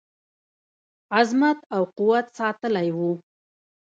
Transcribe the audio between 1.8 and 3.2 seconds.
قوت ساتلی وو.